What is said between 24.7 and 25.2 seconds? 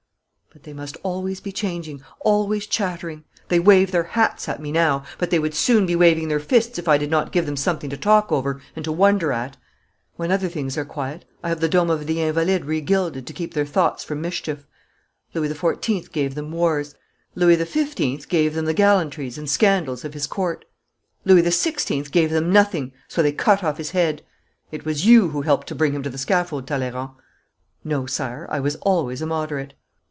was